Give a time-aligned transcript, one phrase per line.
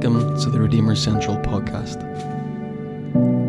[0.00, 2.00] Welcome to the Redeemer Central podcast.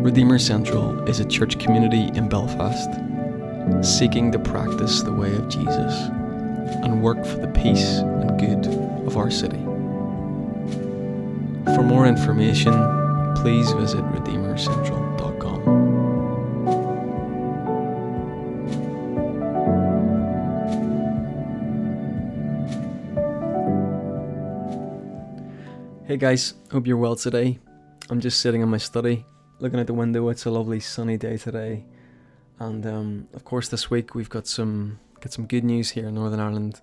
[0.02, 2.90] Redeemer Central is a church community in Belfast
[3.82, 6.08] seeking to practice the way of Jesus
[6.82, 8.66] and work for the peace and good
[9.06, 9.60] of our city.
[11.76, 12.72] For more information,
[13.36, 15.09] please visit redeemercentral.com.
[26.10, 27.60] Hey guys, hope you're well today.
[28.08, 29.24] I'm just sitting in my study,
[29.60, 30.28] looking out the window.
[30.28, 31.84] It's a lovely sunny day today,
[32.58, 36.16] and um, of course, this week we've got some got some good news here in
[36.16, 36.80] Northern Ireland,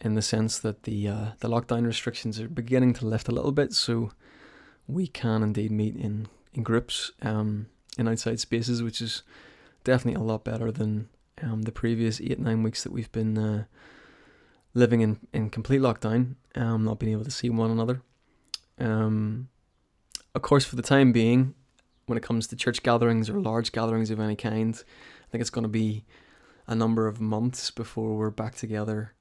[0.00, 3.52] in the sense that the uh, the lockdown restrictions are beginning to lift a little
[3.52, 4.12] bit, so
[4.88, 7.66] we can indeed meet in in groups, um,
[7.98, 9.24] in outside spaces, which is
[9.84, 11.10] definitely a lot better than
[11.42, 13.64] um, the previous eight nine weeks that we've been uh,
[14.72, 18.00] living in in complete lockdown, um, not being able to see one another.
[18.78, 19.48] Um,
[20.34, 21.54] of course, for the time being,
[22.06, 25.50] when it comes to church gatherings or large gatherings of any kind, I think it's
[25.50, 26.04] going to be
[26.66, 29.12] a number of months before we're back together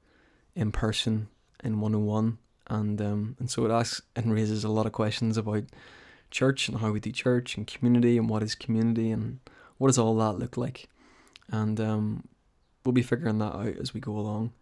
[0.55, 1.27] in person
[1.63, 2.37] in 101.
[2.67, 5.63] And um, and so it asks and raises a lot of questions about
[6.31, 9.39] church and how we do church and community and what is community and
[9.77, 10.87] what does all that look like.
[11.49, 12.27] And um,
[12.83, 14.53] we'll be figuring that out as we go along.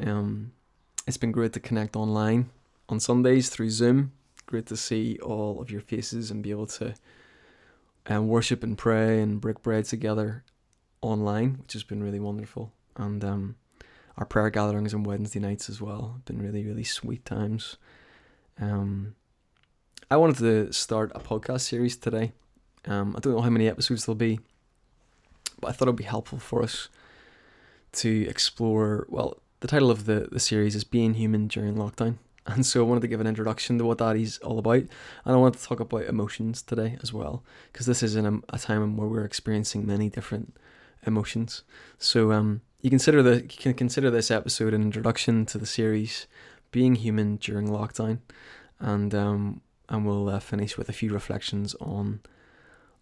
[0.00, 0.52] Um,
[1.06, 2.50] it's been great to connect online
[2.88, 4.12] on Sundays through Zoom
[4.46, 6.94] great to see all of your faces and be able to
[8.06, 10.44] um, worship and pray and break bread together
[11.00, 12.72] online, which has been really wonderful.
[12.96, 13.56] And um,
[14.16, 17.76] our prayer gatherings on Wednesday nights as well have been really, really sweet times.
[18.60, 19.14] Um,
[20.10, 22.32] I wanted to start a podcast series today.
[22.86, 24.40] Um, I don't know how many episodes there'll be,
[25.60, 26.88] but I thought it'd be helpful for us
[27.92, 29.06] to explore.
[29.08, 32.18] Well, the title of the, the series is Being Human During Lockdown.
[32.54, 34.76] And so I wanted to give an introduction to what that is all about.
[34.76, 34.90] And
[35.24, 38.96] I wanted to talk about emotions today as well, because this is in a, time
[38.98, 40.54] where we're experiencing many different
[41.06, 41.62] emotions.
[41.98, 46.26] So um, you consider the you can consider this episode an introduction to the series
[46.70, 48.18] Being Human During Lockdown,
[48.78, 52.20] and um, and we'll uh, finish with a few reflections on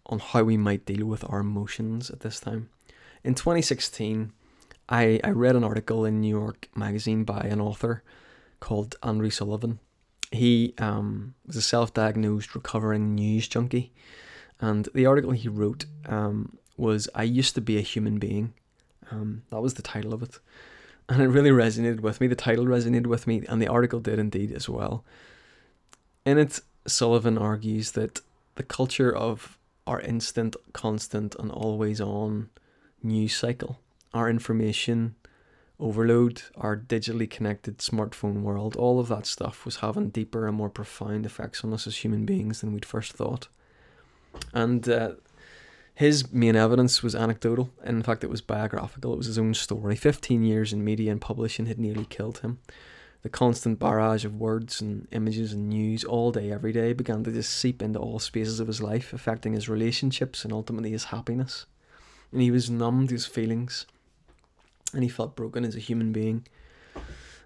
[0.05, 2.69] on how we might deal with our emotions at this time.
[3.23, 4.31] In 2016,
[4.89, 8.03] I, I read an article in New York Magazine by an author
[8.63, 9.79] called Andrew Sullivan.
[10.31, 13.91] He um, was a self diagnosed recovering news junkie.
[14.61, 18.53] And the article he wrote um, was I Used to Be a Human Being.
[19.11, 20.39] Um, that was the title of it.
[21.09, 22.27] And it really resonated with me.
[22.27, 25.03] The title resonated with me, and the article did indeed as well.
[26.25, 28.21] In it, Sullivan argues that
[28.55, 32.49] the culture of our instant, constant, and always on
[33.03, 33.81] news cycle,
[34.13, 35.15] our information
[35.79, 40.69] overload, our digitally connected smartphone world, all of that stuff was having deeper and more
[40.69, 43.47] profound effects on us as human beings than we'd first thought.
[44.53, 45.13] And uh,
[45.95, 47.71] his main evidence was anecdotal.
[47.83, 49.13] And in fact, it was biographical.
[49.13, 49.95] It was his own story.
[49.95, 52.59] 15 years in media and publishing had nearly killed him.
[53.21, 57.31] The constant barrage of words and images and news all day, every day began to
[57.31, 61.65] just seep into all spaces of his life, affecting his relationships and ultimately his happiness.
[62.33, 63.85] And he was numb to his feelings
[64.93, 66.45] and he felt broken as a human being.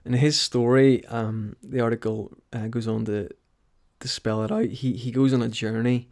[0.06, 3.30] In his story, um, the article uh, goes on to
[4.00, 4.70] to spell it out.
[4.70, 6.10] He he goes on a journey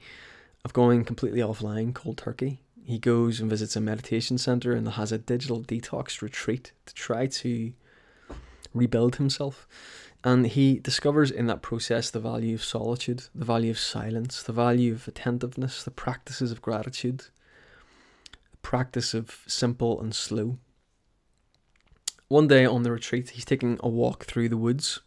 [0.63, 2.59] of going completely offline, cold turkey.
[2.83, 7.25] He goes and visits a meditation center and has a digital detox retreat to try
[7.27, 7.73] to
[8.73, 9.67] rebuild himself.
[10.23, 14.53] And he discovers in that process the value of solitude, the value of silence, the
[14.53, 17.25] value of attentiveness, the practices of gratitude,
[18.51, 20.57] the practice of simple and slow.
[22.27, 24.99] One day on the retreat, he's taking a walk through the woods.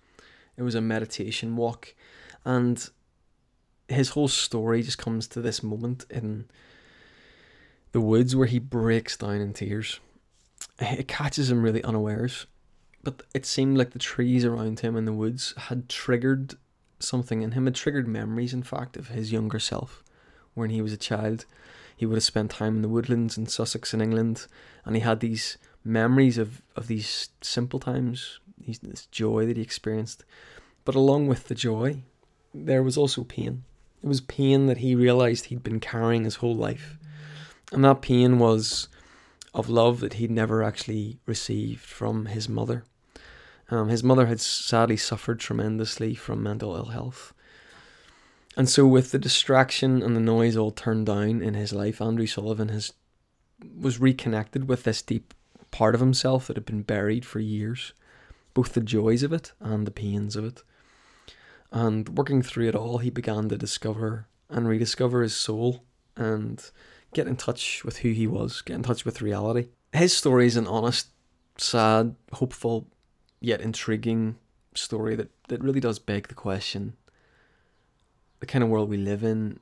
[0.56, 1.94] It was a meditation walk,
[2.44, 2.88] and
[3.88, 6.47] his whole story just comes to this moment in
[7.92, 9.98] the woods where he breaks down in tears.
[10.78, 12.47] It catches him really unawares,
[13.03, 16.54] but it seemed like the trees around him in the woods had triggered
[17.00, 20.04] something in him, had triggered memories, in fact, of his younger self
[20.54, 21.47] when he was a child.
[21.97, 24.47] He would have spent time in the woodlands in Sussex in England,
[24.84, 29.63] and he had these memories of, of these simple times, these, this joy that he
[29.63, 30.25] experienced.
[30.84, 32.03] But along with the joy,
[32.54, 33.65] there was also pain.
[34.03, 36.98] It was pain that he realized he'd been carrying his whole life.
[37.72, 38.89] And that pain was
[39.54, 42.84] of love that he'd never actually received from his mother.
[43.71, 47.34] Um, his mother had sadly suffered tremendously from mental ill health.
[48.57, 52.27] And so, with the distraction and the noise all turned down in his life, Andrew
[52.27, 52.92] Sullivan has
[53.78, 55.34] was reconnected with this deep
[55.70, 57.92] part of himself that had been buried for years,
[58.54, 60.62] both the joys of it and the pains of it.
[61.70, 65.84] And working through it all, he began to discover and rediscover his soul
[66.16, 66.70] and
[67.12, 69.68] get in touch with who he was, get in touch with reality.
[69.92, 71.09] His story is an honest,
[71.59, 72.86] sad, hopeful,
[73.41, 74.36] yet intriguing
[74.74, 76.94] story that, that really does beg the question
[78.41, 79.59] the kind of world we live in,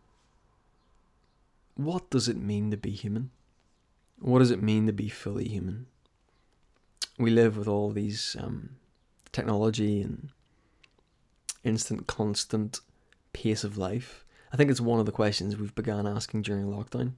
[1.74, 3.30] what does it mean to be human?
[4.18, 5.86] What does it mean to be fully human?
[7.18, 8.70] We live with all these um,
[9.32, 10.28] technology and
[11.64, 12.80] instant, constant
[13.32, 14.24] pace of life.
[14.52, 17.12] I think it's one of the questions we've begun asking during lockdown.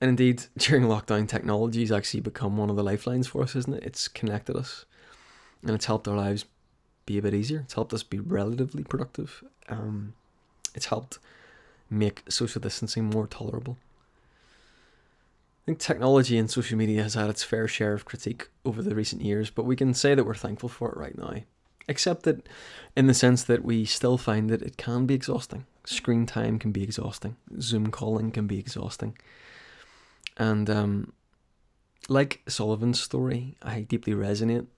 [0.00, 3.74] And indeed, during lockdown, technology has actually become one of the lifelines for us, isn't
[3.74, 3.84] it?
[3.84, 4.84] It's connected us
[5.62, 6.44] and it's helped our lives
[7.06, 7.60] be a bit easier.
[7.60, 9.42] It's helped us be relatively productive.
[9.68, 10.14] Um,
[10.74, 11.18] it's helped
[11.90, 13.78] make social distancing more tolerable.
[15.68, 18.94] I think technology and social media has had its fair share of critique over the
[18.94, 21.42] recent years, but we can say that we're thankful for it right now.
[21.86, 22.48] Except that,
[22.96, 25.66] in the sense that we still find that it can be exhausting.
[25.84, 27.36] Screen time can be exhausting.
[27.60, 29.18] Zoom calling can be exhausting.
[30.38, 31.12] And um,
[32.08, 34.68] like Sullivan's story, I deeply resonate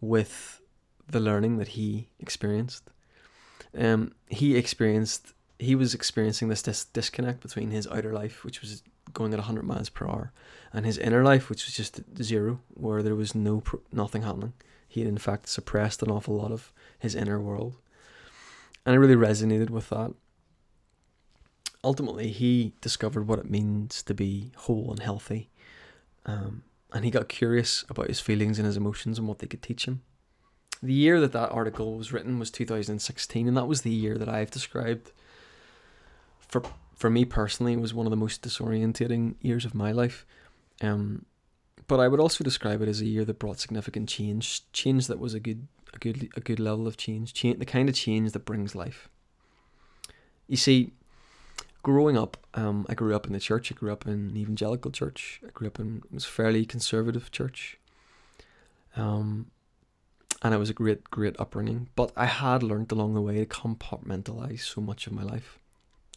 [0.00, 0.60] with
[1.08, 2.90] the learning that he experienced.
[3.78, 8.82] Um, he experienced he was experiencing this dis- disconnect between his outer life, which was
[9.14, 10.32] going at 100 miles per hour,
[10.72, 14.52] and his inner life, which was just zero, where there was no pr- nothing happening.
[14.86, 17.76] He had in fact suppressed an awful lot of his inner world,
[18.84, 20.12] and I really resonated with that.
[21.82, 25.50] Ultimately, he discovered what it means to be whole and healthy,
[26.26, 26.62] um,
[26.92, 29.86] and he got curious about his feelings and his emotions and what they could teach
[29.86, 30.02] him.
[30.82, 34.28] The year that that article was written was 2016, and that was the year that
[34.28, 35.12] I've described.
[36.46, 36.62] For
[36.94, 40.24] for me personally, it was one of the most disorientating years of my life.
[40.80, 41.26] Um,
[41.86, 45.18] but I would also describe it as a year that brought significant change, change that
[45.18, 48.32] was a good a good a good level of change, change the kind of change
[48.32, 49.08] that brings life.
[50.46, 50.92] You see,
[51.82, 53.70] growing up, um, I grew up in the church.
[53.70, 55.40] I grew up in an evangelical church.
[55.46, 57.78] I grew up in it was a fairly conservative church.
[58.96, 59.50] Um,
[60.42, 61.88] and it was a great, great upbringing.
[61.96, 65.58] But I had learned along the way to compartmentalize so much of my life.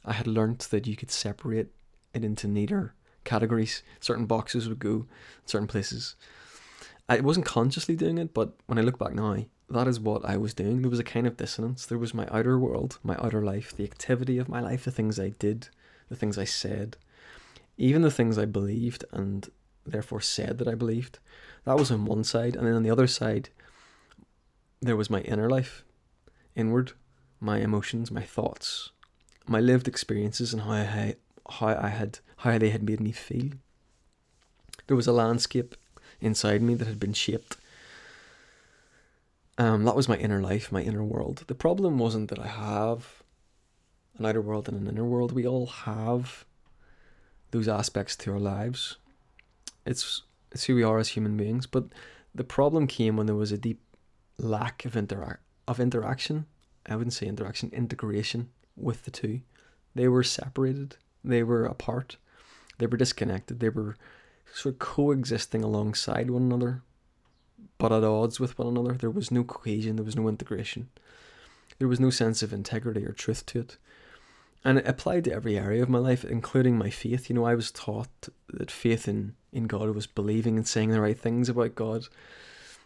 [0.06, 1.68] I had learnt that you could separate
[2.14, 3.84] it into neater categories.
[4.00, 5.06] Certain boxes would go
[5.46, 6.16] certain places.
[7.10, 10.38] I wasn't consciously doing it, but when I look back now, that is what I
[10.38, 10.82] was doing.
[10.82, 11.86] There was a kind of dissonance.
[11.86, 15.20] There was my outer world, my outer life, the activity of my life, the things
[15.20, 15.70] I did,
[16.10, 16.98] the things I said,
[17.78, 19.50] even the things I believed and
[19.86, 21.20] therefore said that I believed.
[21.66, 22.56] That was on one side.
[22.56, 23.50] And then on the other side,
[24.82, 25.84] there was my inner life,
[26.56, 26.94] inward,
[27.40, 28.92] my emotions, my thoughts,
[29.48, 31.16] my lived experiences, and how I,
[31.50, 33.52] how I had how they had made me feel.
[34.88, 35.76] There was a landscape
[36.22, 37.58] inside me that had been shaped.
[39.58, 41.44] Um, that was my inner life, my inner world.
[41.48, 43.24] The problem wasn't that I have
[44.18, 45.32] an outer world and an inner world.
[45.32, 46.46] We all have
[47.52, 48.98] those aspects to our lives.
[49.86, 51.66] It's it's who we are as human beings.
[51.66, 51.86] But
[52.36, 53.82] the problem came when there was a deep
[54.38, 56.46] lack of interact of interaction.
[56.86, 59.42] I wouldn't say interaction, integration with the two.
[59.96, 60.96] They were separated.
[61.24, 62.18] They were apart.
[62.78, 63.60] They were disconnected.
[63.60, 63.98] They were
[64.54, 66.84] sort of coexisting alongside one another,
[67.78, 68.94] but at odds with one another.
[68.94, 69.96] There was no cohesion.
[69.96, 70.90] There was no integration.
[71.80, 73.78] There was no sense of integrity or truth to it.
[74.64, 77.30] And it applied to every area of my life, including my faith.
[77.30, 81.02] You know, I was taught that faith in, in God was believing and saying the
[81.02, 82.07] right things about God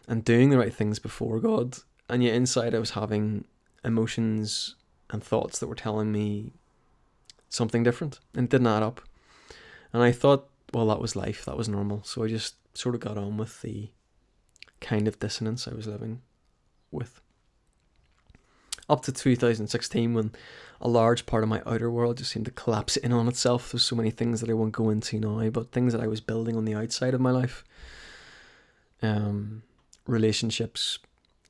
[0.06, 1.78] and doing the right things before God.
[2.08, 3.46] And yet inside I was having
[3.84, 4.76] emotions
[5.12, 6.52] and thoughts that were telling me
[7.48, 9.00] something different and didn't add up.
[9.92, 12.02] And I thought, well, that was life, that was normal.
[12.02, 13.90] So I just sort of got on with the
[14.80, 16.22] kind of dissonance I was living
[16.90, 17.20] with.
[18.88, 20.32] Up to 2016, when
[20.80, 23.70] a large part of my outer world just seemed to collapse in on itself.
[23.70, 26.20] There's so many things that I won't go into now, but things that I was
[26.20, 27.64] building on the outside of my life.
[29.00, 29.62] Um,
[30.06, 30.98] relationships,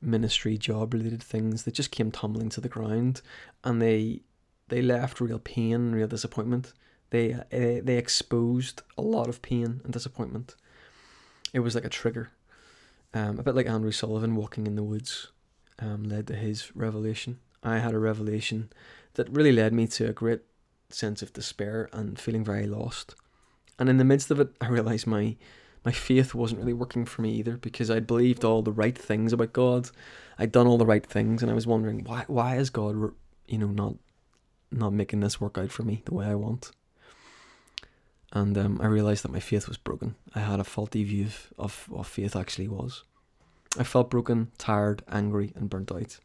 [0.02, 3.22] ministry, job related things that just came tumbling to the ground,
[3.64, 4.22] and they
[4.68, 6.72] they left real pain, real disappointment.
[7.10, 10.56] They uh, they exposed a lot of pain and disappointment.
[11.52, 12.30] It was like a trigger,
[13.14, 15.30] um, a bit like Andrew Sullivan walking in the woods,
[15.78, 17.38] um, led to his revelation.
[17.62, 18.70] I had a revelation
[19.14, 20.40] that really led me to a great
[20.88, 23.14] sense of despair and feeling very lost.
[23.78, 25.36] And in the midst of it, I realized my
[25.84, 29.32] my faith wasn't really working for me either because I'd believed all the right things
[29.32, 29.90] about God.
[30.38, 33.12] I'd done all the right things, and I was wondering why why is God,
[33.46, 33.94] you know, not
[34.70, 36.70] not making this work out for me the way I want.
[38.32, 40.14] And um, I realized that my faith was broken.
[40.34, 43.04] I had a faulty view of, of what faith actually was.
[43.78, 46.18] I felt broken, tired, angry, and burnt out.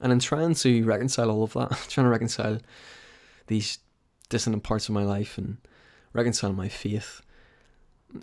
[0.00, 2.58] And in trying to reconcile all of that, trying to reconcile
[3.46, 3.78] these
[4.28, 5.58] dissonant parts of my life and
[6.14, 7.20] reconcile my faith,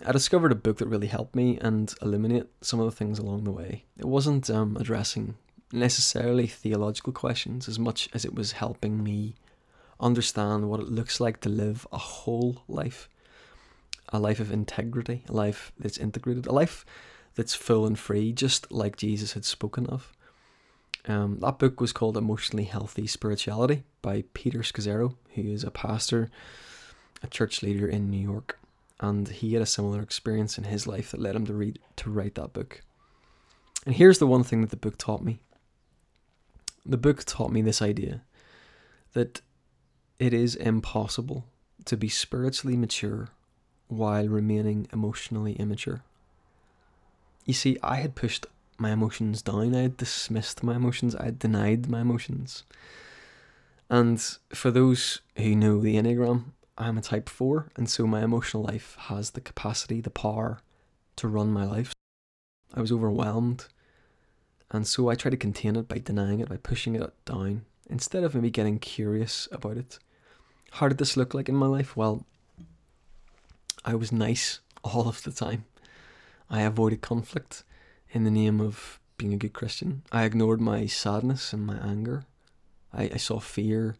[0.05, 3.43] I discovered a book that really helped me and illuminate some of the things along
[3.43, 3.85] the way.
[3.97, 5.35] It wasn't um, addressing
[5.71, 9.35] necessarily theological questions as much as it was helping me
[9.99, 13.09] understand what it looks like to live a whole life,
[14.09, 16.85] a life of integrity, a life that's integrated, a life
[17.35, 20.13] that's full and free, just like Jesus had spoken of.
[21.07, 26.29] Um, that book was called Emotionally Healthy Spirituality by Peter Scazzero, who is a pastor,
[27.21, 28.59] a church leader in New York
[29.03, 32.09] and he had a similar experience in his life that led him to read to
[32.09, 32.81] write that book.
[33.85, 35.41] And here's the one thing that the book taught me.
[36.85, 38.21] The book taught me this idea
[39.11, 39.41] that
[40.19, 41.45] it is impossible
[41.83, 43.27] to be spiritually mature
[43.89, 46.01] while remaining emotionally immature.
[47.45, 48.45] You see, I had pushed
[48.77, 52.63] my emotions down, I had dismissed my emotions, I had denied my emotions.
[53.89, 54.21] And
[54.53, 58.95] for those who know the Enneagram, I'm a type 4, and so my emotional life
[59.01, 60.59] has the capacity, the power
[61.17, 61.93] to run my life.
[62.73, 63.67] I was overwhelmed,
[64.71, 68.23] and so I tried to contain it by denying it, by pushing it down, instead
[68.23, 69.99] of maybe getting curious about it.
[70.71, 71.95] How did this look like in my life?
[71.95, 72.25] Well,
[73.85, 75.65] I was nice all of the time.
[76.49, 77.63] I avoided conflict
[78.11, 80.01] in the name of being a good Christian.
[80.11, 82.25] I ignored my sadness and my anger.
[82.91, 83.95] I, I saw fear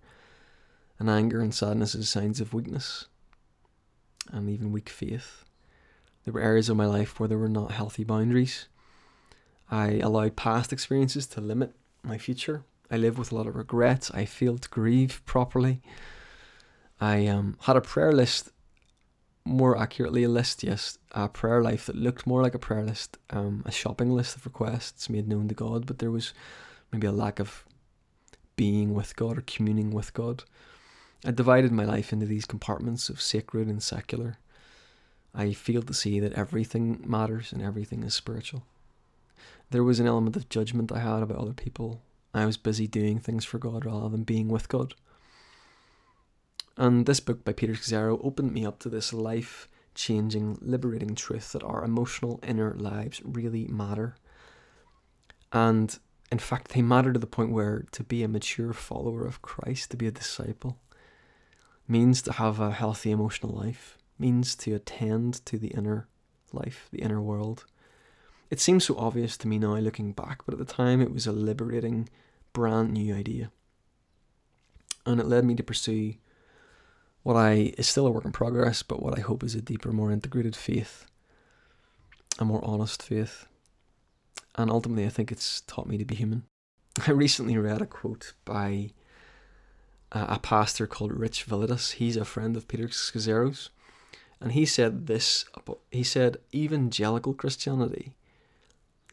[1.03, 3.07] and anger and sadness as signs of weakness
[4.31, 5.43] and even weak faith.
[6.24, 8.69] There were areas of my life where there were not healthy boundaries.
[9.69, 12.63] I allowed past experiences to limit my future.
[12.89, 14.12] I lived with a lot of regrets.
[14.12, 15.81] I failed to grieve properly.
[17.01, 18.51] I um, had a prayer list,
[19.43, 23.17] more accurately, a list, yes, a prayer life that looked more like a prayer list,
[23.29, 26.33] um, a shopping list of requests made known to God, but there was
[26.93, 27.65] maybe a lack of
[28.55, 30.45] being with God or communing with God.
[31.25, 34.37] I divided my life into these compartments of sacred and secular.
[35.33, 38.63] I failed to see that everything matters and everything is spiritual.
[39.71, 42.01] There was an element of judgment I had about other people.
[42.33, 44.95] I was busy doing things for God rather than being with God.
[46.77, 51.51] And this book by Peter Scazzero opened me up to this life changing, liberating truth
[51.53, 54.15] that our emotional inner lives really matter.
[55.51, 55.97] And
[56.31, 59.91] in fact, they matter to the point where to be a mature follower of Christ,
[59.91, 60.79] to be a disciple,
[61.87, 66.07] means to have a healthy emotional life, means to attend to the inner
[66.51, 67.65] life, the inner world.
[68.49, 71.27] It seems so obvious to me now looking back, but at the time it was
[71.27, 72.09] a liberating,
[72.53, 73.51] brand new idea.
[75.05, 76.15] And it led me to pursue
[77.23, 79.91] what I is still a work in progress, but what I hope is a deeper,
[79.91, 81.05] more integrated faith,
[82.37, 83.47] a more honest faith.
[84.55, 86.43] And ultimately, I think it's taught me to be human.
[87.07, 88.91] I recently read a quote by
[90.13, 91.93] Uh, a pastor called Rich Villodas.
[91.93, 93.72] He's a friend of Peter Scazzero's.
[94.39, 95.46] And he said this
[95.91, 98.13] he said, evangelical Christianity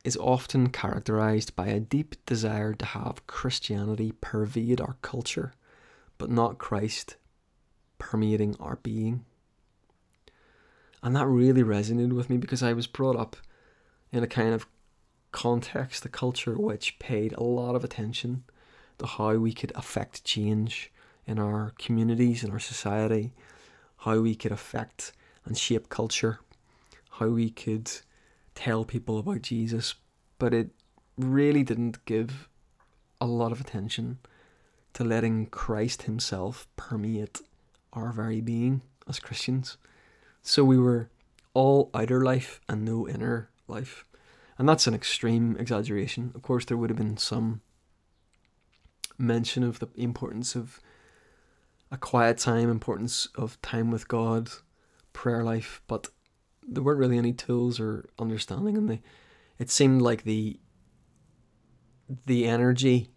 [0.05, 5.53] is often characterized by a deep desire to have Christianity pervade our culture,
[6.19, 7.17] but not Christ
[7.99, 9.25] permeating our being.
[11.03, 13.37] And that really resonated with me because I was brought up
[14.11, 14.67] in a kind of
[15.33, 18.45] context, a culture which paid a lot of attention
[19.01, 20.93] to how we could affect change
[21.27, 23.33] in our communities, in our society,
[23.99, 25.13] how we could affect
[25.45, 26.41] and shape culture,
[27.13, 27.91] how we could
[28.55, 29.95] tell people about Jesus,
[30.39, 30.71] but it
[31.17, 32.49] really didn't give
[33.21, 34.19] a lot of attention
[34.93, 37.41] to letting Christ Himself permeate
[37.95, 39.79] our very being as Christians.
[40.43, 41.09] So we were
[41.55, 44.05] all outer life and no inner life.
[44.59, 46.33] And that's an extreme exaggeration.
[46.35, 47.63] Of course, there would have been some
[49.21, 50.81] mention of the importance of
[51.93, 54.51] a quiet time, importance of time with God,
[55.13, 56.09] prayer life, but
[56.67, 59.03] there weren't really any tools or understanding and they
[59.59, 60.59] it seemed like the
[62.27, 63.11] the energy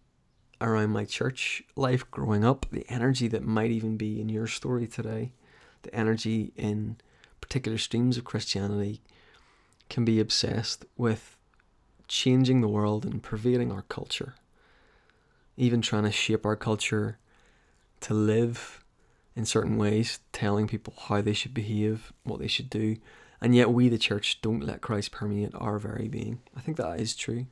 [0.61, 4.87] around my church life growing up, the energy that might even be in your story
[4.87, 5.33] today,
[5.81, 6.97] the energy in
[7.41, 9.01] particular streams of Christianity
[9.89, 11.37] can be obsessed with
[12.07, 14.35] changing the world and pervading our culture.
[15.55, 17.19] Even trying to shape our culture
[18.01, 18.83] to live
[19.35, 22.97] in certain ways, telling people how they should behave, what they should do,
[23.41, 26.41] and yet we, the church, don't let Christ permeate our very being.
[26.55, 27.47] I think that is true.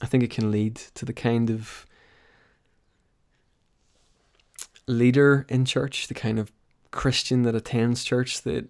[0.00, 1.86] I think it can lead to the kind of
[4.86, 6.52] leader in church, the kind of
[6.90, 8.68] Christian that attends church that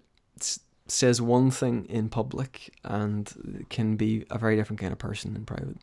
[0.87, 5.45] says one thing in public and can be a very different kind of person in
[5.45, 5.77] private.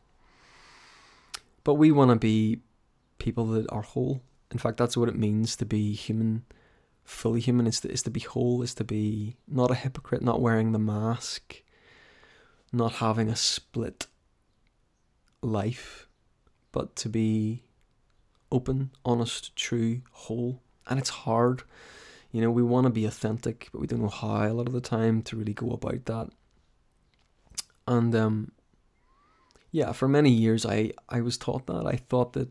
[1.64, 2.60] But we want to be
[3.18, 4.22] people that are whole.
[4.50, 6.44] In fact, that's what it means to be human,
[7.04, 7.66] fully human.
[7.66, 10.78] Is to, is to be whole, is to be not a hypocrite, not wearing the
[10.78, 11.62] mask,
[12.72, 14.06] not having a split
[15.42, 16.08] life,
[16.72, 17.62] but to be
[18.50, 20.60] open, honest, true, whole.
[20.88, 21.62] And it's hard.
[22.32, 24.72] You know, we want to be authentic, but we don't know how a lot of
[24.72, 26.30] the time to really go about that.
[27.86, 28.52] And um,
[29.70, 31.86] yeah, for many years I, I was taught that.
[31.86, 32.48] I thought that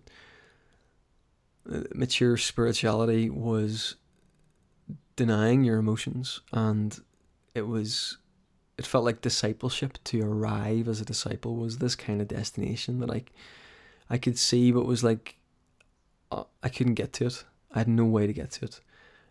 [1.71, 3.95] uh, mature spirituality was
[5.15, 7.01] denying your emotions and
[7.53, 8.17] it was
[8.77, 13.11] it felt like discipleship to arrive as a disciple was this kind of destination that
[13.11, 13.23] I
[14.09, 15.35] I could see but was like
[16.31, 17.43] uh, I couldn't get to it.
[17.73, 18.81] I had no way to get to it.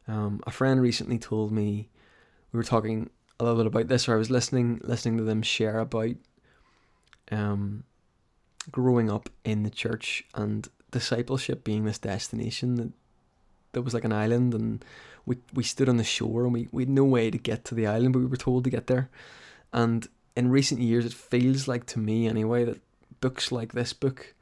[0.06, 1.88] Um, a friend recently told me
[2.52, 5.42] we were talking a little bit about this, or I was listening listening to them
[5.42, 6.16] share about
[7.30, 7.84] um,
[8.70, 12.92] growing up in the church and discipleship being this destination that
[13.72, 14.84] that was like an island, and
[15.26, 17.74] we we stood on the shore and we we had no way to get to
[17.74, 19.10] the island, but we were told to get there.
[19.72, 22.80] And in recent years, it feels like to me anyway that
[23.20, 24.34] books like this book,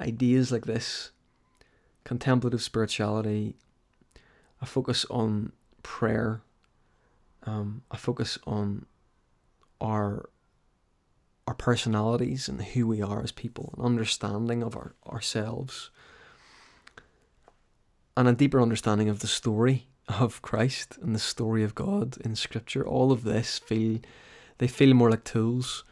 [0.00, 1.10] ideas like this,
[2.04, 3.56] contemplative spirituality,
[4.62, 6.40] a focus on prayer,
[7.44, 8.86] um, a focus on
[9.80, 10.28] our
[11.46, 15.90] our personalities and who we are as people, an understanding of our, ourselves,
[18.16, 22.34] and a deeper understanding of the story of Christ and the story of God in
[22.34, 22.86] Scripture.
[22.86, 23.98] All of this feel
[24.58, 25.84] they feel more like tools.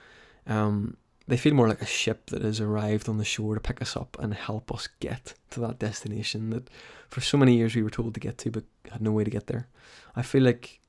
[0.47, 0.97] Um,
[1.27, 3.97] they feel more like a ship that has arrived on the shore to pick us
[3.97, 6.69] up and help us get to that destination that
[7.09, 9.31] for so many years we were told to get to but had no way to
[9.31, 9.69] get there.
[10.15, 10.81] I feel like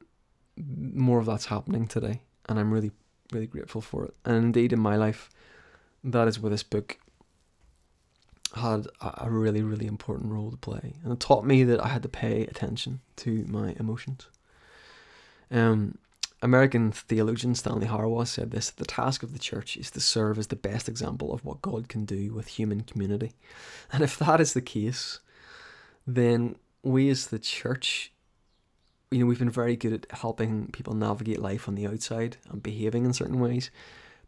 [0.57, 2.91] more of that's happening today and I'm really,
[3.31, 4.13] really grateful for it.
[4.25, 5.29] And indeed, in my life,
[6.03, 6.97] that is where this book
[8.55, 10.93] had a really, really important role to play.
[11.03, 14.27] And it taught me that I had to pay attention to my emotions.
[15.51, 15.97] Um,
[16.41, 20.47] American theologian Stanley Hauerwas said this the task of the church is to serve as
[20.47, 23.33] the best example of what God can do with human community.
[23.91, 25.19] And if that is the case,
[26.05, 28.11] then we as the church,
[29.11, 32.63] you know, we've been very good at helping people navigate life on the outside and
[32.63, 33.71] behaving in certain ways.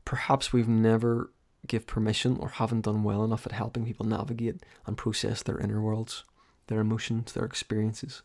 [0.06, 1.32] Perhaps we've never
[1.66, 5.82] give permission or haven't done well enough at helping people navigate and process their inner
[5.82, 6.24] worlds,
[6.68, 8.22] their emotions, their experiences.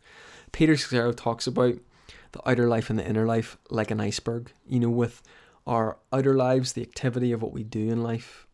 [0.53, 1.75] Peter Scazzero talks about
[2.33, 4.53] the outer life and the inner life like an iceberg.
[4.67, 5.23] You know, with
[5.67, 8.47] our outer lives, the activity of what we do in life,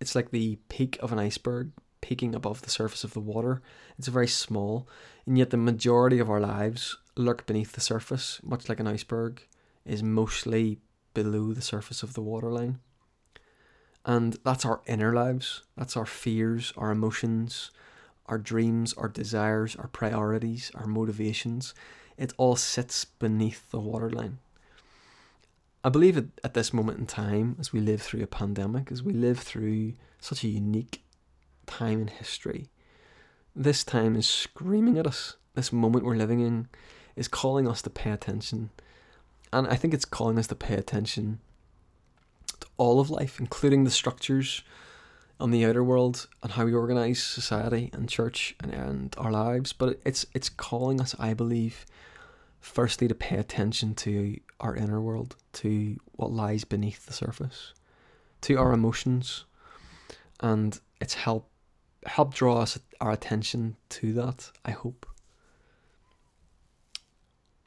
[0.00, 3.62] it's like the peak of an iceberg peaking above the surface of the water.
[3.98, 4.88] It's very small,
[5.26, 9.42] and yet the majority of our lives lurk beneath the surface, much like an iceberg
[9.84, 10.78] is mostly
[11.14, 12.78] below the surface of the waterline.
[14.04, 17.70] And that's our inner lives, that's our fears, our emotions,
[18.26, 21.74] our dreams, our desires, our priorities, our motivations
[22.16, 24.38] it all sits beneath the waterline.
[25.84, 29.12] I believe at, this moment in time, as we live through a pandemic, as we
[29.12, 31.04] live through such a unique
[31.66, 32.68] time in history,
[33.54, 35.36] this time is screaming at us.
[35.54, 36.68] This moment we're living in
[37.16, 38.70] is calling us to pay attention.
[39.52, 41.40] And I think it's calling us to pay attention
[42.60, 44.62] to all of life, including the structures
[45.38, 49.72] on the outer world and how we organize society and church and, and our lives.
[49.72, 51.86] But it's it's calling us, I believe,
[52.60, 57.72] firstly to pay attention to our inner world, to what lies beneath the surface,
[58.42, 59.44] to our emotions,
[60.40, 61.48] and it's help
[62.06, 64.50] help draw us our attention to that.
[64.64, 65.06] I hope.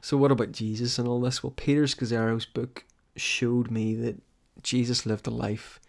[0.01, 1.43] So what about Jesus and all this?
[1.43, 2.85] Well, Peter Scazzero's book
[3.15, 4.21] showed me that
[4.63, 5.79] Jesus lived a life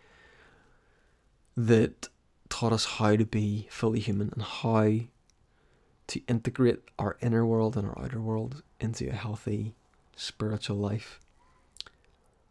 [1.56, 2.08] that
[2.48, 5.00] taught us how to be fully human and how
[6.08, 9.74] to integrate our inner world and our outer world into a healthy
[10.16, 11.20] spiritual life.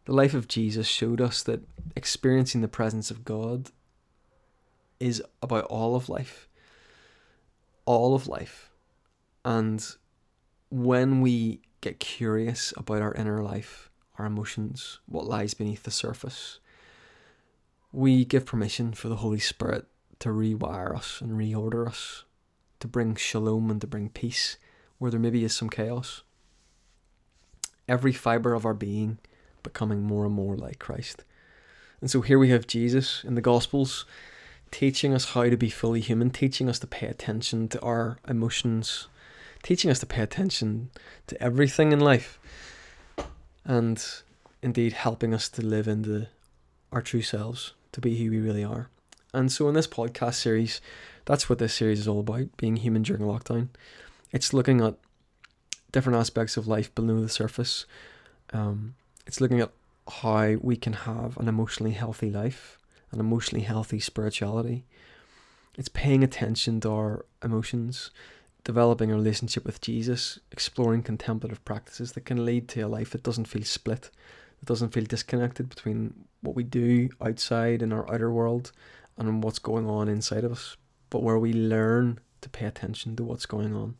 [0.06, 1.60] The life of Jesus showed us that
[1.94, 3.70] experiencing the presence of God
[4.98, 6.48] is about all of life.
[7.84, 8.70] All of life.
[9.44, 9.86] And
[10.70, 16.60] when we get curious about our inner life, our emotions, what lies beneath the surface,
[17.92, 19.86] we give permission for the Holy Spirit
[20.20, 22.24] to rewire us and reorder us
[22.78, 24.56] to bring shalom and to bring peace
[24.98, 26.22] where there maybe is some chaos.
[27.88, 29.18] Every fiber of our being
[29.62, 31.24] becoming more and more like Christ.
[32.00, 34.06] And so here we have Jesus in the Gospels
[34.70, 39.08] teaching us how to be fully human, teaching us to pay attention to our emotions,
[39.62, 40.90] teaching us to pay attention
[41.26, 42.38] to everything in life,
[43.64, 44.04] and
[44.62, 46.28] indeed helping us to live into
[46.92, 48.88] our true selves, to be who we really are.
[49.32, 50.80] And so in this podcast series,
[51.24, 53.68] that's what this series is all about being human during lockdown.
[54.32, 54.96] It's looking at
[55.92, 57.86] different aspects of life below the surface.
[58.52, 58.94] Um,
[59.26, 59.70] it's looking at
[60.08, 62.78] how we can have an emotionally healthy life,
[63.12, 64.84] an emotionally healthy spirituality.
[65.76, 68.10] It's paying attention to our emotions,
[68.64, 73.22] developing a relationship with Jesus, exploring contemplative practices that can lead to a life that
[73.22, 74.10] doesn't feel split,
[74.58, 78.72] that doesn't feel disconnected between what we do outside in our outer world
[79.16, 80.76] and what's going on inside of us,
[81.10, 83.96] but where we learn to pay attention to what's going on.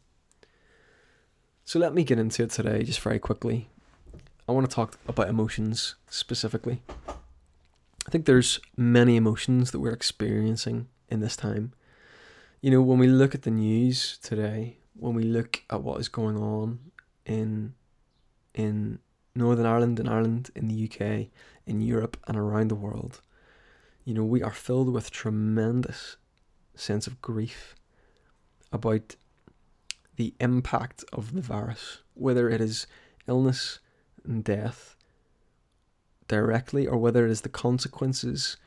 [1.64, 3.68] So let me get into it today just very quickly.
[4.48, 6.82] I want to talk about emotions specifically.
[8.06, 11.72] I think there's many emotions that we're experiencing in this time.
[12.62, 16.08] You know, when we look at the news today, when we look at what is
[16.08, 16.78] going on
[17.24, 17.72] in
[18.54, 18.98] in
[19.34, 21.28] Northern Ireland, in Ireland, in the UK,
[21.66, 23.22] in Europe and around the world,
[24.04, 26.18] you know, we are filled with tremendous
[26.74, 27.74] sense of grief
[28.70, 29.16] about
[30.16, 32.86] the impact of the virus, whether it is
[33.26, 33.78] illness
[34.22, 34.96] and death
[36.28, 38.58] directly or whether it is the consequences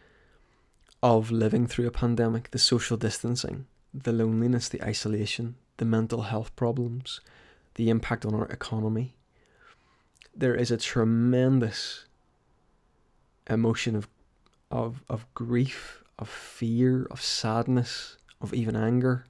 [1.03, 6.55] of living through a pandemic, the social distancing, the loneliness, the isolation, the mental health
[6.55, 7.21] problems,
[7.75, 9.15] the impact on our economy.
[10.35, 12.05] There is a tremendous
[13.49, 14.07] emotion of
[14.71, 19.25] of of grief, of fear, of sadness, of even anger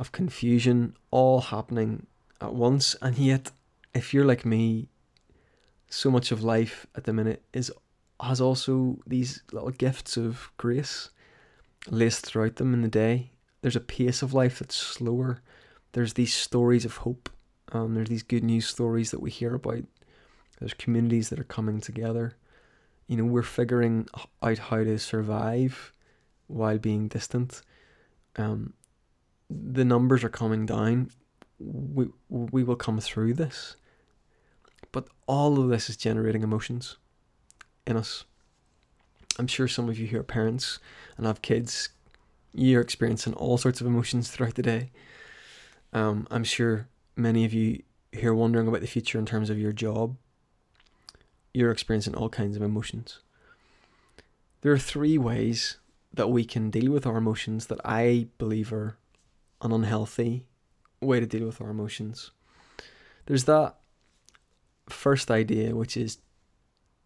[0.00, 2.06] of confusion all happening
[2.40, 2.96] at once.
[3.02, 3.52] And yet,
[3.94, 4.88] if you're like me,
[5.90, 7.70] so much of life at the minute is
[8.22, 11.10] has also these little gifts of grace
[11.88, 13.32] laced throughout them in the day.
[13.62, 15.42] There's a pace of life that's slower.
[15.92, 17.28] There's these stories of hope.
[17.72, 19.84] Um, there's these good news stories that we hear about.
[20.58, 22.36] There's communities that are coming together.
[23.06, 24.08] You know, we're figuring
[24.42, 25.92] out how to survive
[26.46, 27.62] while being distant.
[28.36, 28.74] Um,
[29.48, 31.10] the numbers are coming down.
[31.58, 33.76] We we will come through this.
[34.92, 36.96] But all of this is generating emotions
[37.86, 38.24] in us.
[39.40, 40.80] I'm sure some of you who are parents
[41.16, 41.88] and have kids,
[42.52, 44.90] you're experiencing all sorts of emotions throughout the day.
[45.94, 47.82] Um, I'm sure many of you
[48.16, 50.18] who are wondering about the future in terms of your job,
[51.54, 53.20] you're experiencing all kinds of emotions.
[54.60, 55.78] There are three ways
[56.12, 58.98] that we can deal with our emotions that I believe are
[59.62, 60.44] an unhealthy
[61.00, 62.30] way to deal with our emotions.
[63.24, 63.76] There's that
[64.90, 66.18] first idea, which is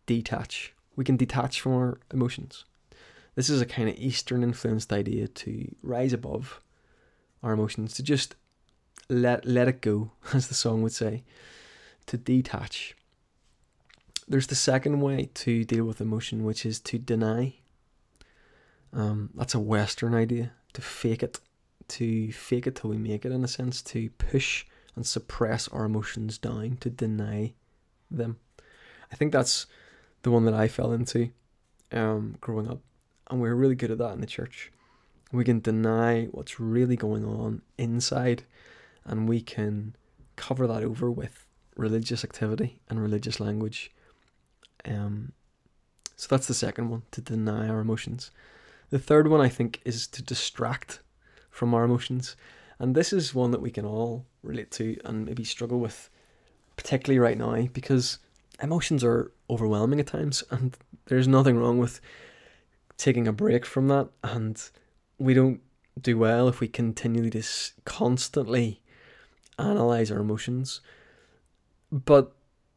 [0.06, 0.74] detach.
[0.96, 2.64] We can detach from our emotions.
[3.34, 6.60] This is a kind of Eastern influenced idea to rise above
[7.42, 8.36] our emotions, to just
[9.08, 11.24] let let it go, as the song would say,
[12.06, 12.94] to detach.
[14.26, 17.54] There's the second way to deal with emotion, which is to deny.
[18.92, 21.40] Um, that's a Western idea, to fake it,
[21.88, 24.64] to fake it till we make it, in a sense, to push
[24.96, 27.52] and suppress our emotions down, to deny
[28.10, 28.38] them.
[29.12, 29.66] I think that's
[30.24, 31.30] the one that I fell into
[31.92, 32.80] um, growing up.
[33.30, 34.72] And we're really good at that in the church.
[35.30, 38.44] We can deny what's really going on inside,
[39.04, 39.94] and we can
[40.36, 43.92] cover that over with religious activity and religious language.
[44.84, 45.32] Um,
[46.16, 48.30] so that's the second one to deny our emotions.
[48.90, 51.00] The third one, I think, is to distract
[51.50, 52.36] from our emotions.
[52.78, 56.10] And this is one that we can all relate to and maybe struggle with,
[56.76, 58.18] particularly right now, because
[58.62, 62.00] emotions are overwhelming at times, and there's nothing wrong with
[62.96, 64.08] taking a break from that.
[64.22, 64.62] And
[65.18, 65.60] we don't
[66.00, 68.80] do well if we continually just constantly
[69.58, 70.80] analyze our emotions.
[71.92, 72.32] But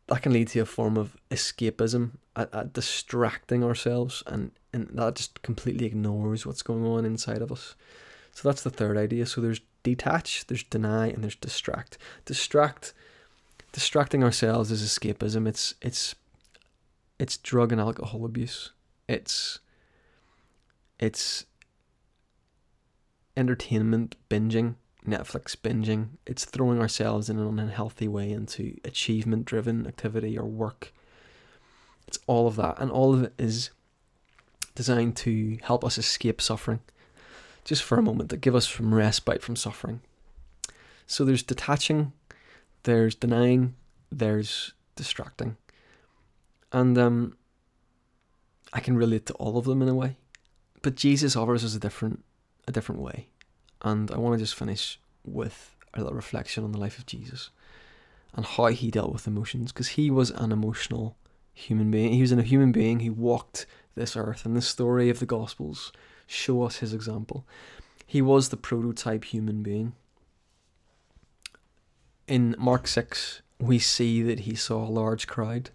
[0.07, 5.15] that can lead to a form of escapism, at, at distracting ourselves, and, and that
[5.15, 7.75] just completely ignores what's going on inside of us.
[8.31, 9.25] So that's the third idea.
[9.25, 11.97] So there's detach, there's deny, and there's distract.
[12.25, 12.93] Distract,
[13.77, 15.47] distracting ourselves is escapism.
[15.47, 16.15] It's it's
[17.19, 18.71] it's drug and alcohol abuse.
[19.07, 19.59] It's
[20.99, 21.45] it's
[23.35, 26.07] entertainment binging, Netflix binging.
[26.25, 30.91] It's throwing ourselves in an unhealthy way into achievement driven activity or work.
[32.07, 32.79] It's all of that.
[32.79, 33.69] And all of it is
[34.73, 36.79] designed to help us escape suffering
[37.63, 40.01] just for a moment to give us some respite from suffering.
[41.05, 42.13] So there's detaching,
[42.88, 43.76] there's denying,
[44.10, 45.58] there's distracting.
[46.71, 47.38] And um,
[48.71, 50.15] I can relate to all of them in a way.
[50.82, 52.23] But Jesus offers us a different
[52.65, 53.28] a different way.
[53.82, 57.50] And I want to just finish with a little reflection on the life of Jesus
[58.34, 61.17] and how he dealt with emotions, because he was an emotional
[61.54, 62.13] human being.
[62.13, 65.91] He was a human being who walked this earth, and the story of the Gospels
[66.26, 67.45] show us his example.
[68.06, 69.93] He was the prototype human being.
[72.27, 75.69] In Mark 6, we see that he saw a large crowd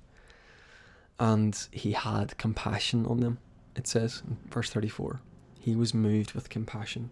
[1.19, 3.39] and he had compassion on them,
[3.75, 5.21] it says in verse 34.
[5.59, 7.11] He was moved with compassion.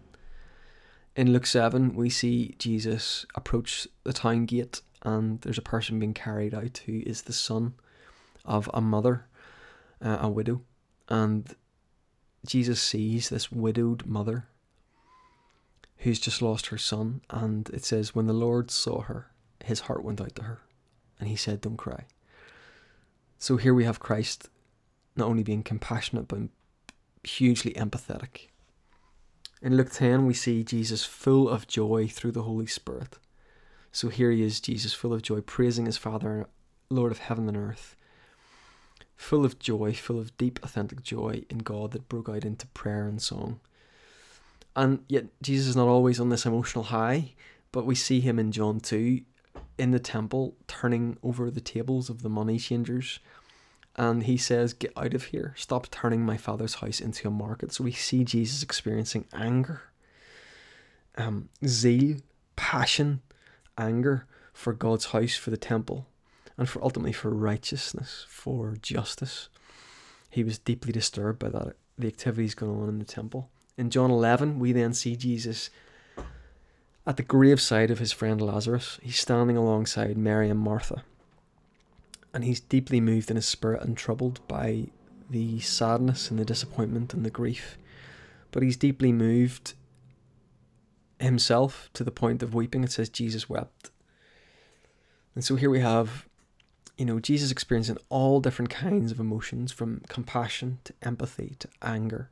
[1.15, 6.13] In Luke 7, we see Jesus approach the town gate and there's a person being
[6.13, 7.73] carried out who is the son
[8.45, 9.25] of a mother,
[10.03, 10.61] uh, a widow.
[11.09, 11.55] And
[12.45, 14.45] Jesus sees this widowed mother
[15.97, 17.21] who's just lost her son.
[17.29, 19.30] And it says, when the Lord saw her,
[19.63, 20.59] his heart went out to her.
[21.19, 22.05] And he said, Don't cry.
[23.37, 24.49] So here we have Christ
[25.15, 26.39] not only being compassionate, but
[27.23, 28.47] hugely empathetic.
[29.61, 33.19] In Luke 10, we see Jesus full of joy through the Holy Spirit.
[33.91, 36.47] So here he is, Jesus full of joy, praising his Father,
[36.89, 37.95] Lord of heaven and earth,
[39.15, 43.07] full of joy, full of deep, authentic joy in God that broke out into prayer
[43.07, 43.59] and song.
[44.75, 47.33] And yet, Jesus is not always on this emotional high,
[47.71, 49.21] but we see him in John 2
[49.77, 53.19] in the temple turning over the tables of the money changers.
[53.95, 55.53] And he says, Get out of here.
[55.57, 57.73] Stop turning my father's house into a market.
[57.73, 59.81] So we see Jesus experiencing anger,
[61.17, 62.17] um, zeal,
[62.55, 63.21] passion,
[63.77, 66.07] anger for God's house, for the temple
[66.57, 69.49] and for ultimately for righteousness, for justice.
[70.29, 73.49] He was deeply disturbed by that the activities going on in the temple.
[73.77, 75.69] In John 11, we then see Jesus
[77.05, 78.99] at the graveside of his friend Lazarus.
[79.01, 81.03] He's standing alongside Mary and Martha.
[82.33, 84.87] And he's deeply moved in his spirit and troubled by
[85.29, 87.77] the sadness and the disappointment and the grief.
[88.51, 89.73] But he's deeply moved
[91.19, 92.83] himself to the point of weeping.
[92.83, 93.91] It says Jesus wept.
[95.35, 96.27] And so here we have
[96.97, 102.29] you know, Jesus experiencing all different kinds of emotions from compassion to empathy to anger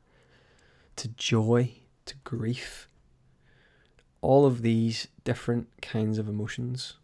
[0.94, 1.72] to joy
[2.06, 2.86] to grief.
[4.22, 6.94] All of these different kinds of emotions.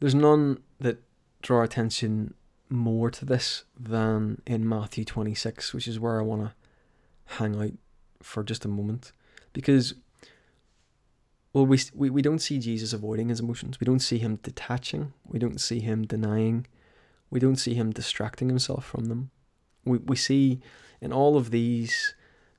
[0.00, 1.02] There's none that
[1.42, 2.34] draw attention
[2.68, 6.52] more to this than in Matthew 26, which is where I want to
[7.36, 7.72] hang out
[8.22, 9.12] for just a moment.
[9.52, 9.94] Because
[11.54, 13.78] well, we, we, we don't see Jesus avoiding his emotions.
[13.78, 15.12] We don't see him detaching.
[15.24, 16.66] We don't see him denying.
[17.30, 19.30] We don't see him distracting himself from them.
[19.84, 20.60] We, we see
[21.00, 22.14] in all of these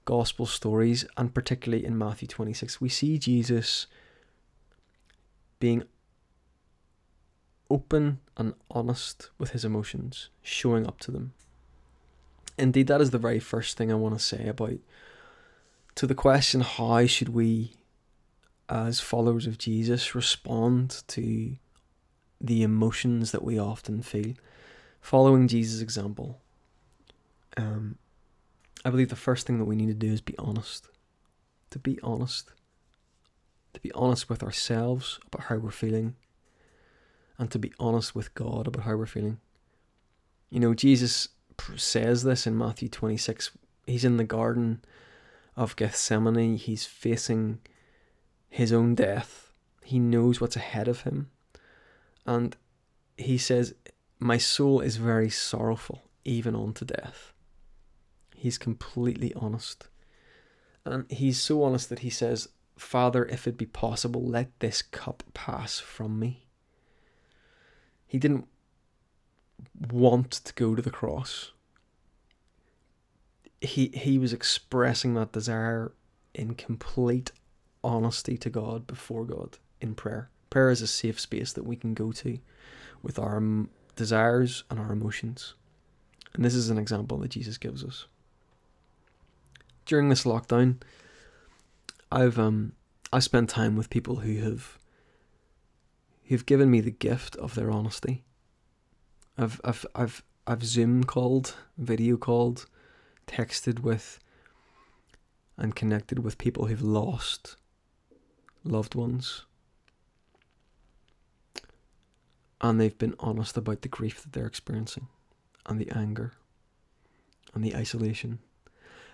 [0.06, 3.88] gospel stories, and particularly in Matthew 26, we see Jesus
[5.60, 5.84] being
[7.70, 11.34] open and honest with his emotions, showing up to them.
[12.58, 14.80] Indeed, that is the very first thing I want to say about
[15.96, 17.74] to the question how should we
[18.68, 21.56] as followers of Jesus respond to
[22.41, 24.34] the emotions that we often feel,
[25.02, 26.41] following Jesus' example.
[27.58, 27.98] Um,
[28.86, 30.88] I believe the first thing that we need to do is be honest.
[31.71, 32.52] To be honest.
[33.74, 36.15] To be honest with ourselves about how we're feeling,
[37.38, 39.39] and to be honest with God about how we're feeling.
[40.50, 41.30] You know, Jesus
[41.76, 43.52] says this in Matthew 26.
[43.88, 44.86] He's in the Garden
[45.58, 47.60] of Gethsemane, he's facing
[48.50, 49.52] his own death.
[49.84, 51.30] He knows what's ahead of him.
[52.26, 52.56] And
[53.17, 53.74] he says,
[54.19, 57.34] My soul is very sorrowful, even unto death.
[58.46, 59.88] He's completely honest.
[60.86, 65.24] And he's so honest that he says, Father, if it be possible, let this cup
[65.34, 66.46] pass from me.
[68.06, 68.48] He didn't
[69.92, 71.54] want to go to the cross.
[73.62, 75.94] He he was expressing that desire
[76.36, 77.32] in complete
[77.84, 80.30] honesty to God before God in prayer.
[80.52, 82.38] Prayer is a safe space that we can go to
[83.02, 83.42] with our
[83.96, 85.56] desires and our emotions.
[86.36, 88.06] And this is an example that Jesus gives us.
[89.86, 90.82] During this lockdown,
[92.12, 92.74] I've um
[93.13, 94.80] I spent time with people who have
[96.26, 98.24] who've given me the gift of their honesty.
[99.38, 102.65] I've I've I've I've Zoom called, video called,
[103.28, 104.19] texted with
[105.58, 107.56] and connected with people who've lost
[108.63, 109.45] loved ones.
[112.62, 115.08] And they've been honest about the grief that they're experiencing
[115.65, 116.34] and the anger
[117.54, 118.39] and the isolation.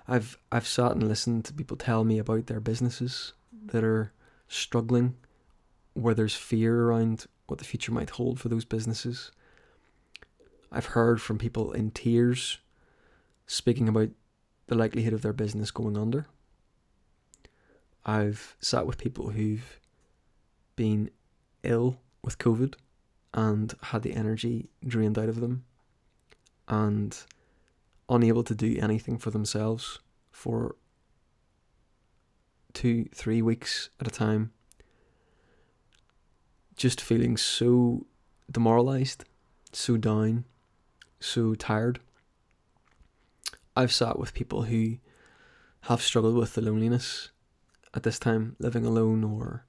[0.07, 3.33] I've I've sat and listened to people tell me about their businesses
[3.67, 4.11] that are
[4.47, 5.15] struggling,
[5.93, 9.31] where there's fear around what the future might hold for those businesses.
[10.71, 12.59] I've heard from people in tears
[13.45, 14.09] speaking about
[14.67, 16.27] the likelihood of their business going under.
[18.05, 19.79] I've sat with people who've
[20.75, 21.11] been
[21.63, 22.75] ill with COVID
[23.33, 25.65] and had the energy drained out of them
[26.67, 27.17] and
[28.11, 29.99] unable to do anything for themselves
[30.31, 30.75] for
[32.73, 34.51] two, three weeks at a time.
[36.75, 38.05] Just feeling so
[38.51, 39.23] demoralized,
[39.71, 40.45] so down,
[41.19, 41.99] so tired.
[43.75, 44.97] I've sat with people who
[45.81, 47.29] have struggled with the loneliness
[47.93, 49.65] at this time, living alone or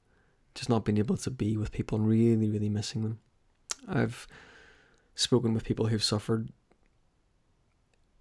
[0.55, 3.21] just not being able to be with people and really, really missing them.
[3.89, 4.27] I've
[5.15, 6.51] spoken with people who've suffered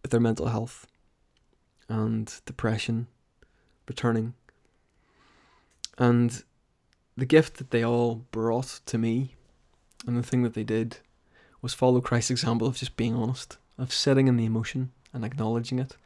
[0.10, 0.88] their mental health
[1.88, 3.08] and depression
[3.88, 4.34] returning.
[5.98, 6.44] And
[7.16, 9.36] the gift that they all brought to me
[10.08, 10.98] and the thing that they did
[11.62, 15.78] was follow Christ's example of just being honest, of sitting in the emotion and acknowledging
[15.78, 15.98] it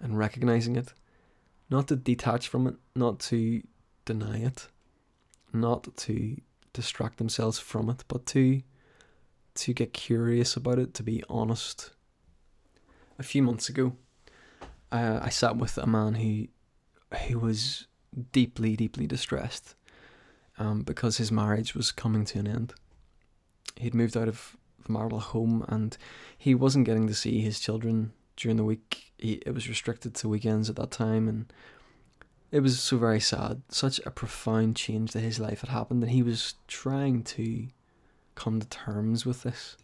[0.00, 0.92] and recognizing it,
[1.70, 3.62] not to detach from it, not to
[4.04, 4.68] deny it,
[5.52, 6.36] not to
[6.72, 8.62] distract themselves from it, but to
[9.54, 11.90] to get curious about it, to be honest.
[13.18, 13.94] A few months ago,
[14.90, 16.48] uh, I sat with a man who
[17.28, 17.86] who was
[18.32, 19.74] deeply, deeply distressed
[20.58, 22.74] um, because his marriage was coming to an end.
[23.76, 25.96] He'd moved out of the marital home and
[26.36, 29.12] he wasn't getting to see his children during the week.
[29.18, 31.52] He, it was restricted to weekends at that time, and
[32.50, 33.62] it was so very sad.
[33.68, 37.68] Such a profound change to his life had happened, and he was trying to
[38.34, 39.76] come to terms with this.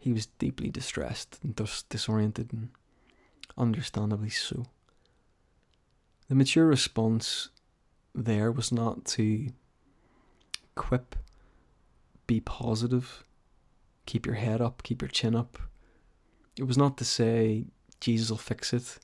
[0.00, 2.70] He was deeply distressed and dis- disoriented, and
[3.56, 4.64] understandably so.
[6.28, 7.50] The mature response
[8.14, 9.50] there was not to
[10.74, 11.14] quip,
[12.26, 13.24] be positive,
[14.06, 15.58] keep your head up, keep your chin up.
[16.56, 17.66] It was not to say
[18.00, 18.98] Jesus will fix it,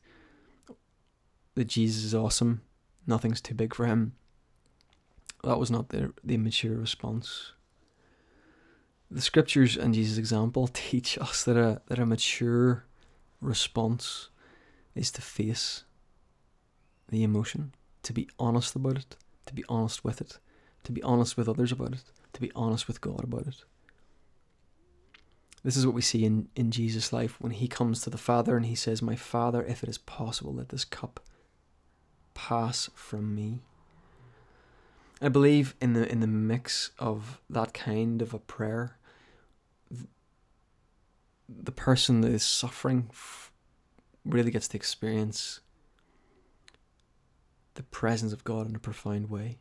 [1.57, 2.63] that Jesus is awesome,
[3.07, 4.15] nothing's too big for him.
[5.45, 7.53] That was not the, the mature response.
[9.11, 12.85] The scriptures and Jesus' example teach us that a, that a mature
[13.41, 14.29] response
[14.95, 15.85] is to face
[17.09, 19.17] the emotion, to be honest about it,
[19.47, 20.39] to be honest with it,
[20.85, 23.65] to be honest with others about it, to be honest with God about it.
[25.63, 28.57] This is what we see in, in Jesus' life when he comes to the Father
[28.57, 31.21] and he says, My Father, if it is possible, let this cup
[32.35, 33.63] pass from me.
[35.21, 38.96] I believe in the in the mix of that kind of a prayer,
[41.49, 43.11] the person that is suffering
[44.25, 45.61] really gets to experience
[47.75, 49.59] the presence of God in a profound way.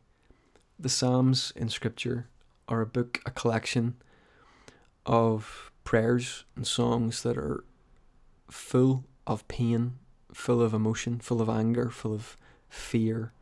[0.78, 2.28] The Psalms in Scripture
[2.68, 3.96] are a book, a collection
[5.04, 7.64] of prayers and songs that are
[8.50, 9.98] full of pain,
[10.32, 12.36] full of emotion, full of anger, full of
[12.68, 13.32] fear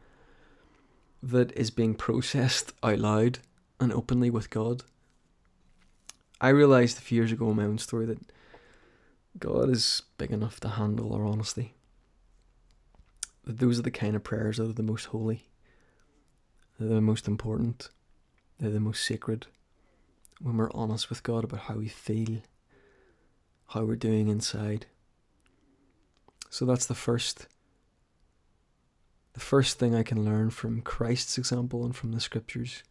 [1.23, 3.39] that is being processed out loud
[3.81, 4.85] and openly with God.
[6.41, 8.19] I realized a few years ago in my own story that
[9.39, 11.75] God is big enough to handle our honesty.
[13.45, 15.49] That those are the kind of prayers that are the most holy,
[16.79, 17.89] they're the most important,
[18.59, 19.47] they're the most sacred.
[20.41, 22.41] When we're honest with God about how we feel,
[23.69, 24.87] how we're doing inside.
[26.51, 27.47] So that's the first
[29.33, 32.85] the first thing I can learn from Christ's example and from the scriptures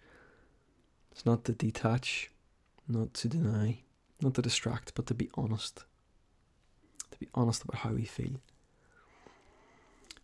[1.11, 2.29] It's not to detach,
[2.87, 3.79] not to deny,
[4.21, 5.83] not to distract, but to be honest.
[7.11, 8.41] To be honest about how we feel.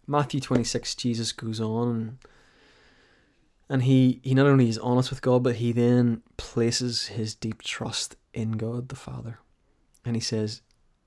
[0.07, 2.17] Matthew 26, Jesus goes on and,
[3.69, 7.61] and he, he not only is honest with God, but he then places his deep
[7.61, 9.39] trust in God the Father.
[10.03, 10.61] And he says,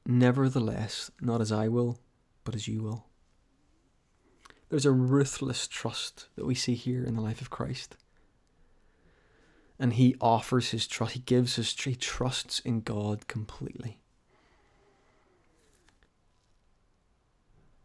[0.06, 1.98] Nevertheless, not as I will,
[2.44, 3.06] but as you will.
[4.68, 7.96] There's a ruthless trust that we see here in the life of Christ.
[9.78, 13.98] And he offers his trust, he gives his, he trusts in God completely.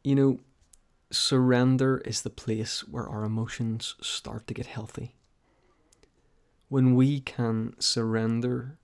[0.03, 0.39] You know,
[1.11, 5.15] surrender is the place where our emotions start to get healthy.
[6.69, 8.77] When we can surrender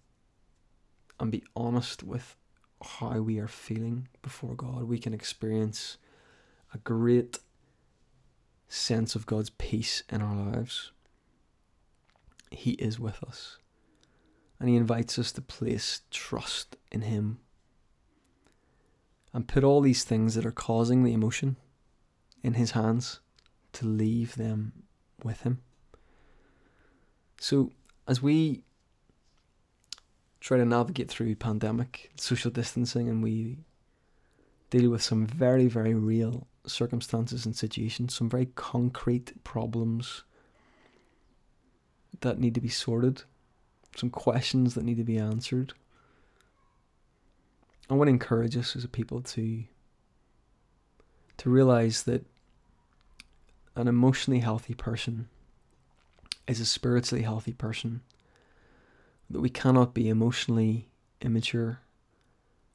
[1.20, 2.36] and be honest with
[2.82, 5.98] how we are feeling before God, we can experience
[6.74, 7.40] a great
[8.68, 10.93] sense of God's peace in our lives.
[12.54, 13.58] He is with us.
[14.60, 17.40] And He invites us to place trust in Him.
[19.34, 21.58] And put all these things that are causing the emotion
[22.44, 23.20] in His hands
[23.74, 24.84] to leave them
[25.24, 25.62] with Him.
[27.40, 27.72] So,
[28.08, 28.64] as we
[30.40, 33.58] try to navigate through pandemic, social distancing, and we
[34.70, 40.24] deal with some very, very real circumstances and situations, some very concrete problems
[42.22, 43.24] that need to be sorted,
[43.96, 45.74] some questions that need to be answered.
[47.90, 49.64] I want to encourage us as a people to
[51.38, 52.26] to realize that
[53.76, 55.28] an emotionally healthy person
[56.48, 58.02] is a spiritually healthy person.
[59.30, 60.90] That we cannot be emotionally
[61.22, 61.80] immature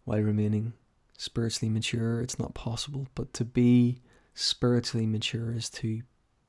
[0.05, 0.73] while remaining
[1.17, 2.21] spiritually mature.
[2.21, 3.07] It's not possible.
[3.15, 4.01] But to be
[4.35, 6.03] spiritually mature is to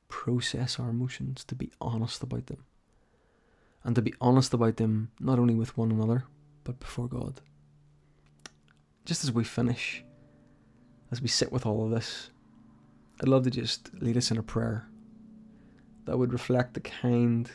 [0.08, 2.64] process our emotions, to be honest about them.
[3.84, 6.24] And to be honest about them not only with one another,
[6.64, 7.40] but before God.
[9.04, 10.04] Just as we finish,
[11.10, 12.30] as we sit with all of this,
[13.20, 14.86] I'd love to just lead us in a prayer
[16.04, 17.50] that would reflect the kind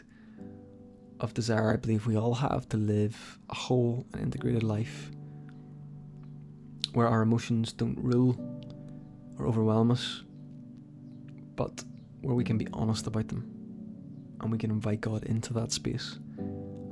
[1.20, 5.12] of desire I believe we all have to live a whole and integrated life
[6.94, 8.38] where our emotions don't rule
[9.38, 10.24] or overwhelm us,
[11.56, 11.84] but
[12.22, 13.55] where we can be honest about them
[14.46, 16.20] and we can invite God into that space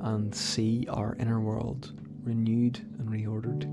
[0.01, 1.93] and see our inner world
[2.24, 3.70] renewed and reordered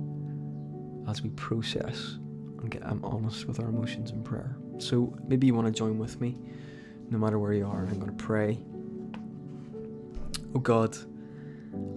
[1.08, 2.18] as we process
[2.60, 4.54] and get um, honest with our emotions in prayer.
[4.76, 6.36] So maybe you want to join with me,
[7.08, 7.86] no matter where you are.
[7.86, 8.58] I'm going to pray.
[10.54, 10.94] Oh God,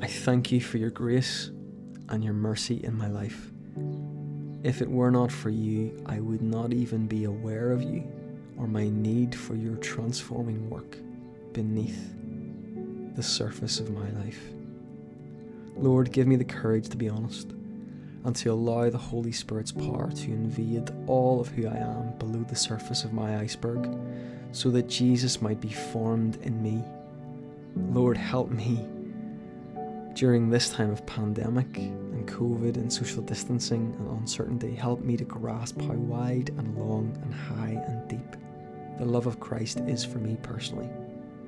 [0.02, 1.52] I thank you for your grace
[2.08, 3.52] and your mercy in my life.
[4.64, 8.10] If it were not for you, I would not even be aware of you
[8.58, 10.98] or my need for your transforming work
[11.54, 12.14] beneath
[13.16, 14.42] the surface of my life.
[15.76, 17.52] Lord, give me the courage to be honest
[18.26, 22.44] and to allow the Holy Spirit's power to invade all of who I am below
[22.48, 23.90] the surface of my iceberg
[24.52, 26.84] so that Jesus might be formed in me.
[27.76, 28.88] Lord, help me
[30.14, 34.76] during this time of pandemic and COVID and social distancing and uncertainty.
[34.76, 38.38] Help me to grasp how wide and long and high and deep
[38.98, 40.90] the love of Christ is for me personally.